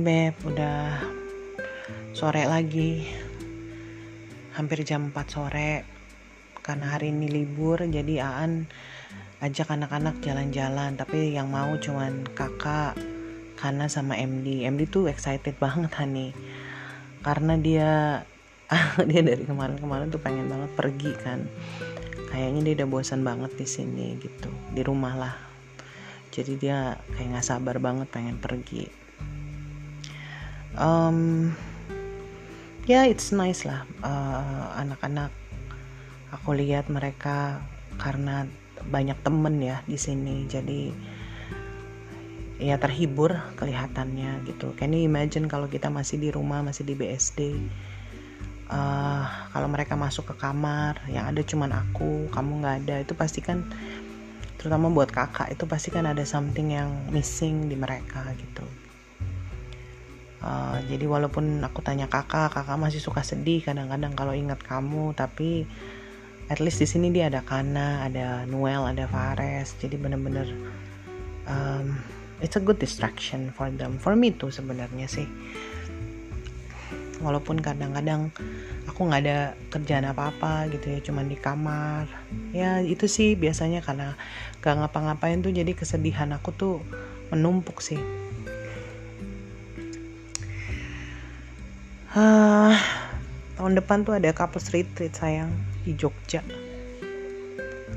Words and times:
Beb, 0.00 0.32
udah 0.48 0.96
sore 2.16 2.48
lagi. 2.48 3.04
Hampir 4.56 4.80
jam 4.80 5.12
4 5.12 5.28
sore. 5.28 5.84
Karena 6.64 6.96
hari 6.96 7.12
ini 7.12 7.28
libur, 7.28 7.84
jadi 7.84 8.24
Aan 8.24 8.64
ajak 9.44 9.68
anak-anak 9.68 10.24
jalan-jalan. 10.24 10.96
Tapi 10.96 11.36
yang 11.36 11.52
mau 11.52 11.76
cuman 11.76 12.24
kakak, 12.32 12.96
Kana 13.60 13.92
sama 13.92 14.16
MD. 14.16 14.64
MD 14.64 14.88
tuh 14.88 15.04
excited 15.12 15.60
banget 15.60 15.92
Hani. 15.92 16.32
Karena 17.20 17.60
dia 17.60 18.24
dia 19.10 19.20
dari 19.20 19.44
kemarin-kemarin 19.44 20.08
tuh 20.08 20.22
pengen 20.24 20.48
banget 20.48 20.72
pergi 20.80 21.12
kan. 21.20 21.44
Kayaknya 22.32 22.60
dia 22.64 22.74
udah 22.80 22.88
bosan 22.88 23.20
banget 23.20 23.52
di 23.52 23.68
sini 23.68 24.16
gitu, 24.16 24.48
di 24.72 24.80
rumah 24.80 25.12
lah. 25.12 25.36
Jadi 26.32 26.56
dia 26.56 26.96
kayak 27.12 27.36
nggak 27.36 27.44
sabar 27.44 27.76
banget 27.76 28.08
pengen 28.08 28.40
pergi 28.40 29.09
um, 30.78 31.50
ya 32.86 33.02
yeah, 33.02 33.04
it's 33.08 33.34
nice 33.34 33.66
lah 33.66 33.86
uh, 34.04 34.76
anak-anak. 34.78 35.32
Aku 36.30 36.54
lihat 36.54 36.86
mereka 36.86 37.64
karena 37.98 38.46
banyak 38.86 39.18
temen 39.26 39.60
ya 39.60 39.82
di 39.84 39.98
sini 39.98 40.46
jadi 40.46 40.94
ya 42.60 42.76
terhibur 42.76 43.34
kelihatannya 43.56 44.46
gitu. 44.46 44.76
Can 44.76 44.94
you 44.94 45.02
imagine 45.08 45.48
kalau 45.50 45.66
kita 45.66 45.88
masih 45.88 46.20
di 46.20 46.28
rumah 46.30 46.62
masih 46.62 46.86
di 46.86 46.94
BSD 46.94 47.40
uh, 48.70 49.24
kalau 49.50 49.68
mereka 49.68 49.98
masuk 49.98 50.32
ke 50.32 50.34
kamar 50.38 51.02
yang 51.10 51.26
ada 51.28 51.42
cuman 51.42 51.74
aku 51.74 52.30
kamu 52.30 52.50
nggak 52.62 52.76
ada 52.86 52.96
itu 53.02 53.12
pasti 53.18 53.42
kan 53.42 53.66
terutama 54.56 54.92
buat 54.92 55.10
kakak 55.10 55.50
itu 55.50 55.64
pasti 55.66 55.88
kan 55.90 56.06
ada 56.06 56.22
something 56.22 56.76
yang 56.76 56.92
missing 57.10 57.66
di 57.66 57.76
mereka 57.76 58.22
gitu 58.38 58.64
Uh, 60.40 60.80
jadi 60.88 61.04
walaupun 61.04 61.60
aku 61.60 61.84
tanya 61.84 62.08
kakak, 62.08 62.48
kakak 62.48 62.80
masih 62.80 62.96
suka 62.96 63.20
sedih 63.20 63.60
kadang-kadang 63.60 64.16
kalau 64.16 64.32
ingat 64.32 64.64
kamu, 64.64 65.12
tapi 65.12 65.68
at 66.48 66.64
least 66.64 66.80
di 66.80 66.88
sini 66.88 67.12
dia 67.12 67.28
ada 67.28 67.44
Kana, 67.44 68.08
ada 68.08 68.48
Noel, 68.48 68.88
ada 68.88 69.04
Fares, 69.04 69.76
jadi 69.76 70.00
bener-bener 70.00 70.48
um, 71.44 72.00
it's 72.40 72.56
a 72.56 72.62
good 72.64 72.80
distraction 72.80 73.52
for 73.52 73.68
them, 73.68 74.00
for 74.00 74.16
me 74.16 74.32
tuh 74.32 74.48
sebenarnya 74.48 75.12
sih. 75.12 75.28
Walaupun 77.20 77.60
kadang-kadang 77.60 78.32
aku 78.88 79.12
nggak 79.12 79.20
ada 79.28 79.38
kerjaan 79.68 80.08
apa-apa 80.08 80.72
gitu 80.72 80.88
ya, 80.88 81.04
cuman 81.04 81.28
di 81.28 81.36
kamar. 81.36 82.08
Ya 82.56 82.80
itu 82.80 83.12
sih 83.12 83.36
biasanya 83.36 83.84
karena 83.84 84.16
gak 84.64 84.72
ngapa-ngapain 84.72 85.44
tuh 85.44 85.52
jadi 85.52 85.76
kesedihan 85.76 86.32
aku 86.32 86.56
tuh 86.56 86.80
menumpuk 87.28 87.84
sih 87.84 88.00
Uh, 92.10 92.74
tahun 93.54 93.78
depan 93.78 94.02
tuh 94.02 94.18
ada 94.18 94.34
couples 94.34 94.74
retreat 94.74 95.14
sayang 95.14 95.54
di 95.86 95.94
Jogja. 95.94 96.42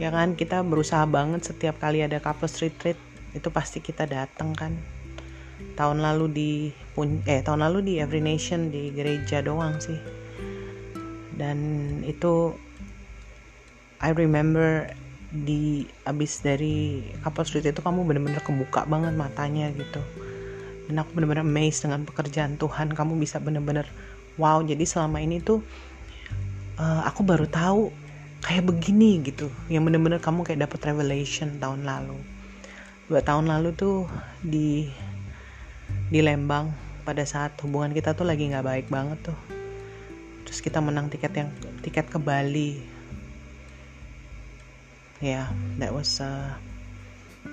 Ya 0.00 0.08
kan 0.08 0.32
kita 0.32 0.64
berusaha 0.64 1.04
banget 1.04 1.44
setiap 1.44 1.76
kali 1.76 2.00
ada 2.00 2.16
couples 2.16 2.56
retreat 2.64 2.96
itu 3.36 3.52
pasti 3.52 3.84
kita 3.84 4.08
datang 4.08 4.56
kan. 4.56 4.72
Tahun 5.76 6.00
lalu 6.00 6.26
di 6.32 6.50
eh 7.28 7.44
tahun 7.44 7.60
lalu 7.68 7.84
di 7.84 7.92
Every 8.00 8.24
Nation 8.24 8.72
di 8.72 8.96
gereja 8.96 9.44
doang 9.44 9.76
sih. 9.76 10.00
Dan 11.36 11.58
itu 12.08 12.56
I 14.00 14.16
remember 14.16 14.88
di 15.28 15.84
abis 16.08 16.40
dari 16.40 17.04
couples 17.20 17.52
retreat 17.52 17.76
itu 17.76 17.84
kamu 17.84 18.08
bener-bener 18.08 18.40
kebuka 18.40 18.88
banget 18.88 19.12
matanya 19.12 19.68
gitu 19.76 20.00
dan 20.88 21.04
aku 21.04 21.12
benar-benar 21.12 21.44
amazed 21.44 21.84
dengan 21.84 22.08
pekerjaan 22.08 22.56
Tuhan. 22.56 22.96
Kamu 22.96 23.20
bisa 23.20 23.36
benar-benar 23.38 23.84
wow 24.40 24.64
jadi 24.64 24.82
selama 24.88 25.20
ini 25.20 25.44
tuh 25.44 25.60
uh, 26.80 27.04
aku 27.04 27.20
baru 27.22 27.44
tahu 27.44 27.92
kayak 28.40 28.64
begini 28.64 29.20
gitu. 29.20 29.52
Yang 29.68 29.92
benar-benar 29.92 30.20
kamu 30.24 30.48
kayak 30.48 30.64
dapat 30.64 30.80
revelation 30.88 31.60
tahun 31.60 31.84
lalu. 31.84 32.16
Dua 33.12 33.20
tahun 33.20 33.52
lalu 33.52 33.76
tuh 33.76 34.08
di 34.40 34.88
di 36.08 36.20
Lembang 36.24 36.72
pada 37.04 37.24
saat 37.24 37.56
hubungan 37.60 37.92
kita 37.92 38.16
tuh 38.16 38.24
lagi 38.24 38.48
nggak 38.48 38.64
baik 38.64 38.86
banget 38.88 39.32
tuh. 39.32 39.38
Terus 40.48 40.64
kita 40.64 40.80
menang 40.80 41.12
tiket 41.12 41.32
yang 41.36 41.52
tiket 41.84 42.08
ke 42.08 42.16
Bali. 42.16 42.80
Ya 45.18 45.44
yeah, 45.44 45.46
that 45.82 45.90
was 45.92 46.22
uh, 46.22 46.54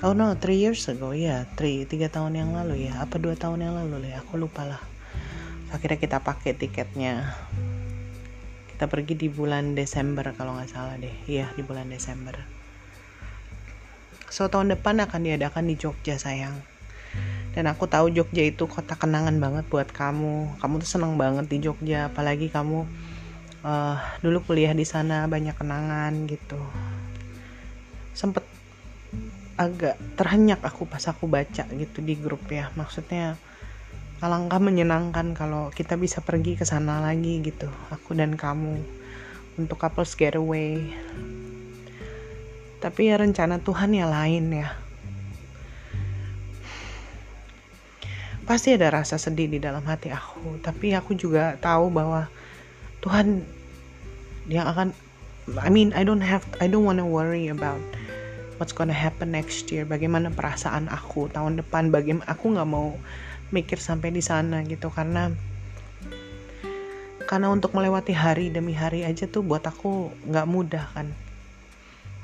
oh 0.00 0.16
no 0.16 0.32
three 0.40 0.64
years 0.64 0.88
ago. 0.88 1.12
Ya 1.12 1.20
yeah, 1.20 1.40
three 1.52 1.84
tiga 1.84 2.08
tahun 2.08 2.40
yang 2.40 2.56
lalu 2.56 2.88
ya. 2.88 3.04
Apa 3.04 3.20
dua 3.20 3.36
tahun 3.36 3.60
yang 3.60 3.76
lalu 3.76 4.08
ya 4.08 4.24
aku 4.24 4.40
lupa 4.40 4.64
lah. 4.64 4.82
Akhirnya 5.68 6.00
kita 6.00 6.24
pakai 6.24 6.56
tiketnya. 6.56 7.36
Kita 8.72 8.88
pergi 8.88 9.14
di 9.14 9.28
bulan 9.28 9.76
Desember 9.76 10.32
kalau 10.32 10.56
nggak 10.56 10.72
salah 10.72 10.96
deh. 10.96 11.12
Iya 11.28 11.52
di 11.52 11.60
bulan 11.60 11.92
Desember. 11.92 12.40
So 14.32 14.48
tahun 14.48 14.72
depan 14.72 14.96
akan 15.04 15.28
diadakan 15.28 15.68
di 15.68 15.76
Jogja 15.76 16.16
sayang. 16.16 16.56
Dan 17.52 17.68
aku 17.68 17.84
tahu 17.84 18.08
Jogja 18.08 18.48
itu 18.48 18.64
kota 18.64 18.96
kenangan 18.96 19.36
banget 19.36 19.68
buat 19.68 19.92
kamu. 19.92 20.56
Kamu 20.56 20.74
tuh 20.80 20.88
seneng 20.88 21.20
banget 21.20 21.52
di 21.52 21.60
Jogja 21.60 22.08
apalagi 22.08 22.48
kamu 22.48 22.88
uh, 23.60 23.96
dulu 24.24 24.40
kuliah 24.48 24.72
di 24.72 24.88
sana 24.88 25.28
banyak 25.28 25.52
kenangan 25.52 26.24
gitu. 26.28 26.60
Sempet 28.16 28.44
agak 29.60 30.00
terhenyak 30.16 30.60
aku 30.64 30.88
pas 30.88 31.02
aku 31.08 31.28
baca 31.28 31.64
gitu 31.68 31.98
di 32.00 32.14
grup 32.16 32.44
ya. 32.48 32.72
Maksudnya 32.78 33.36
alangkah 34.22 34.62
menyenangkan 34.62 35.34
kalau 35.34 35.68
kita 35.74 35.98
bisa 35.98 36.22
pergi 36.22 36.56
ke 36.56 36.64
sana 36.64 37.02
lagi 37.02 37.42
gitu. 37.42 37.68
Aku 37.92 38.16
dan 38.16 38.38
kamu 38.38 38.80
untuk 39.58 39.76
couples 39.76 40.16
getaway. 40.16 40.80
Tapi 42.82 43.00
ya 43.12 43.20
rencana 43.20 43.62
Tuhan 43.62 43.94
ya 43.94 44.06
lain 44.10 44.46
ya. 44.50 44.68
Pasti 48.42 48.74
ada 48.74 48.90
rasa 48.90 49.22
sedih 49.22 49.46
di 49.46 49.58
dalam 49.62 49.86
hati 49.86 50.10
aku. 50.10 50.58
Tapi 50.58 50.96
aku 50.98 51.14
juga 51.14 51.54
tahu 51.62 51.94
bahwa 51.94 52.26
Tuhan 53.02 53.46
yang 54.50 54.66
akan 54.66 54.90
I 55.62 55.70
mean 55.70 55.94
I 55.94 56.02
don't 56.02 56.22
have 56.22 56.42
I 56.58 56.66
don't 56.66 56.86
wanna 56.86 57.06
worry 57.06 57.50
about 57.50 57.82
what's 58.62 58.70
gonna 58.70 58.94
happen 58.94 59.34
next 59.34 59.66
year 59.74 59.82
bagaimana 59.82 60.30
perasaan 60.30 60.86
aku 60.86 61.26
tahun 61.34 61.58
depan 61.58 61.90
bagaimana 61.90 62.30
aku 62.30 62.54
nggak 62.54 62.70
mau 62.70 62.94
mikir 63.50 63.82
sampai 63.82 64.14
di 64.14 64.22
sana 64.22 64.62
gitu 64.62 64.86
karena 64.86 65.34
karena 67.26 67.48
untuk 67.48 67.72
melewati 67.72 68.14
hari 68.14 68.54
demi 68.54 68.76
hari 68.76 69.08
aja 69.08 69.24
tuh 69.24 69.40
buat 69.40 69.64
aku 69.64 70.12
nggak 70.28 70.46
mudah 70.46 70.84
kan. 70.92 71.08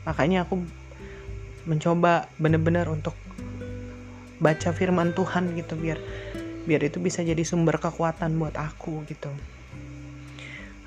Makanya 0.04 0.44
aku 0.44 0.60
mencoba 1.64 2.28
bener-bener 2.36 2.84
untuk 2.92 3.16
baca 4.36 4.70
firman 4.76 5.16
Tuhan 5.16 5.56
gitu 5.56 5.80
biar 5.80 5.96
biar 6.68 6.84
itu 6.84 7.00
bisa 7.00 7.24
jadi 7.24 7.40
sumber 7.40 7.80
kekuatan 7.80 8.36
buat 8.36 8.52
aku 8.60 9.08
gitu. 9.08 9.32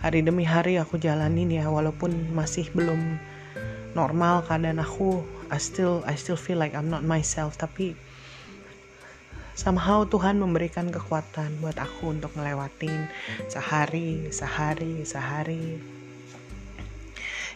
Hari 0.05 0.21
demi 0.21 0.45
hari 0.45 0.77
aku 0.77 1.01
jalanin 1.01 1.49
ya 1.49 1.65
walaupun 1.73 2.29
masih 2.29 2.69
belum 2.77 3.17
normal 3.97 4.45
keadaan 4.45 4.85
aku 4.85 5.40
I 5.51 5.59
still 5.59 5.99
I 6.07 6.15
still 6.15 6.39
feel 6.39 6.55
like 6.55 6.71
I'm 6.71 6.87
not 6.87 7.03
myself 7.03 7.59
tapi 7.59 7.91
somehow 9.51 10.07
Tuhan 10.07 10.39
memberikan 10.39 10.87
kekuatan 10.87 11.59
buat 11.59 11.75
aku 11.75 12.15
untuk 12.15 12.31
ngelewatin 12.39 13.11
sehari 13.51 14.31
sehari 14.31 15.03
sehari. 15.03 15.75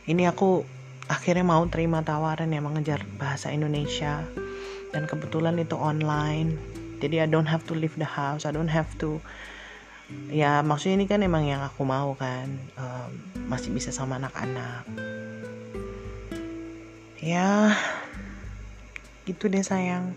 Ini 0.06 0.30
aku 0.30 0.62
akhirnya 1.08 1.48
mau 1.48 1.64
terima 1.72 2.04
tawaran 2.04 2.52
yang 2.52 2.68
mengejar 2.68 3.02
bahasa 3.18 3.50
Indonesia. 3.50 4.22
Dan 4.94 5.10
kebetulan 5.10 5.58
itu 5.58 5.76
online. 5.76 6.56
Jadi 7.02 7.26
I 7.26 7.28
don't 7.28 7.50
have 7.50 7.66
to 7.68 7.74
leave 7.74 7.96
the 7.98 8.08
house. 8.08 8.46
I 8.46 8.54
don't 8.54 8.70
have 8.70 8.92
to 9.02 9.18
ya 10.30 10.62
maksudnya 10.62 11.02
ini 11.02 11.06
kan 11.10 11.26
emang 11.26 11.48
yang 11.48 11.64
aku 11.64 11.88
mau 11.88 12.14
kan. 12.20 12.52
Um, 12.78 13.10
masih 13.50 13.74
bisa 13.74 13.90
sama 13.90 14.22
anak-anak 14.22 14.86
ya 17.26 17.74
gitu 19.26 19.50
deh 19.50 19.66
sayang. 19.66 20.14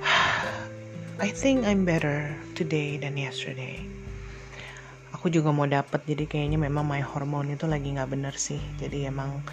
I 1.20 1.28
think 1.36 1.68
I'm 1.68 1.84
better 1.84 2.32
today 2.56 2.96
than 2.96 3.20
yesterday. 3.20 3.84
Aku 5.12 5.28
juga 5.28 5.52
mau 5.52 5.68
dapet 5.68 6.08
jadi 6.08 6.24
kayaknya 6.24 6.56
memang 6.56 6.88
my 6.88 7.04
hormone 7.04 7.52
itu 7.52 7.68
lagi 7.68 7.92
nggak 7.92 8.08
bener 8.08 8.32
sih. 8.32 8.64
Jadi 8.80 9.04
emang 9.04 9.44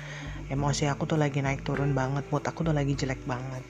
emosi 0.47 0.87
aku 0.87 1.03
tuh 1.03 1.19
lagi 1.19 1.43
naik 1.43 1.67
turun 1.67 1.91
banget 1.91 2.23
mood 2.31 2.47
aku 2.47 2.63
tuh 2.63 2.71
lagi 2.71 2.95
jelek 2.95 3.19
banget. 3.27 3.67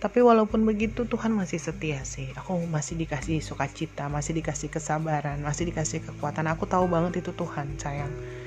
Tapi 0.00 0.24
walaupun 0.24 0.64
begitu 0.64 1.04
Tuhan 1.04 1.36
masih 1.36 1.60
setia 1.60 2.08
sih. 2.08 2.32
Aku 2.40 2.56
masih 2.72 2.96
dikasih 2.96 3.44
sukacita 3.44 4.08
masih 4.08 4.32
dikasih 4.40 4.72
kesabaran 4.72 5.44
masih 5.44 5.68
dikasih 5.68 6.00
kekuatan. 6.08 6.48
Aku 6.48 6.64
tahu 6.64 6.88
banget 6.88 7.20
itu 7.20 7.36
Tuhan 7.36 7.76
sayang 7.76 8.39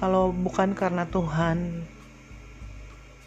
kalau 0.00 0.32
bukan 0.32 0.72
karena 0.72 1.04
Tuhan 1.04 1.84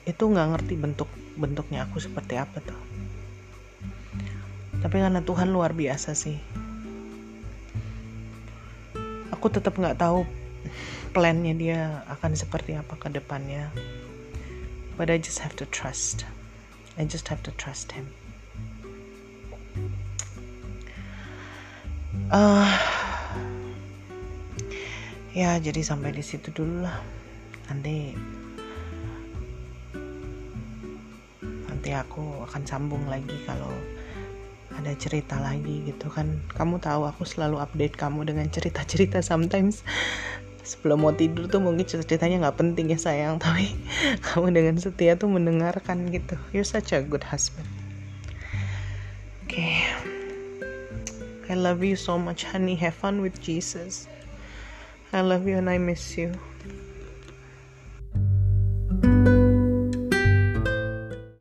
itu 0.09 0.23
nggak 0.25 0.57
ngerti 0.57 0.73
bentuk 0.75 1.09
bentuknya 1.37 1.85
aku 1.85 2.01
seperti 2.01 2.35
apa 2.41 2.57
tuh. 2.65 2.81
Tapi 4.81 4.97
karena 4.99 5.21
Tuhan 5.21 5.53
luar 5.53 5.77
biasa 5.77 6.17
sih. 6.17 6.41
Aku 9.29 9.53
tetap 9.53 9.77
nggak 9.77 10.01
tahu 10.01 10.25
plannya 11.13 11.53
dia 11.53 11.79
akan 12.09 12.33
seperti 12.33 12.73
apa 12.73 12.97
ke 12.97 13.07
depannya. 13.13 13.69
But 14.97 15.13
I 15.13 15.21
just 15.21 15.45
have 15.45 15.53
to 15.61 15.69
trust. 15.69 16.25
I 16.97 17.05
just 17.05 17.29
have 17.29 17.45
to 17.45 17.53
trust 17.53 17.93
him. 17.93 18.09
Uh, 22.33 22.65
ya 25.33 25.57
jadi 25.57 25.81
sampai 25.81 26.13
di 26.13 26.21
situ 26.21 26.53
dulu 26.53 26.85
lah. 26.85 27.01
Nanti 27.69 28.13
nanti 31.41 31.89
aku 31.89 32.45
akan 32.45 32.61
sambung 32.69 33.03
lagi 33.09 33.33
kalau 33.49 33.73
ada 34.77 34.93
cerita 34.93 35.41
lagi 35.41 35.89
gitu 35.89 36.13
kan. 36.13 36.37
Kamu 36.53 36.77
tahu 36.77 37.09
aku 37.09 37.25
selalu 37.25 37.57
update 37.57 37.97
kamu 37.97 38.29
dengan 38.29 38.45
cerita-cerita 38.53 39.25
sometimes. 39.25 39.81
Sebelum 40.63 41.03
mau 41.03 41.11
tidur 41.11 41.51
tuh 41.51 41.59
mungkin 41.59 41.83
ceritanya 41.83 42.47
nggak 42.47 42.57
penting 42.61 42.93
ya 42.93 43.01
sayang. 43.01 43.41
Tapi 43.41 43.73
kamu 44.29 44.53
dengan 44.53 44.77
setia 44.77 45.17
tuh 45.17 45.33
mendengarkan 45.33 46.13
gitu. 46.13 46.37
You're 46.53 46.63
such 46.65 46.93
a 46.93 47.01
good 47.01 47.25
husband. 47.25 47.65
Oke 49.49 49.57
okay. 49.57 49.81
I 51.49 51.57
love 51.57 51.81
you 51.81 51.97
so 51.97 52.21
much 52.21 52.45
honey. 52.45 52.77
Have 52.79 52.95
fun 52.95 53.19
with 53.19 53.41
Jesus 53.41 54.07
I 55.15 55.21
love 55.21 55.47
you 55.47 55.57
and 55.57 55.69
I 55.69 55.77
miss 55.77 56.17
you 56.17 56.39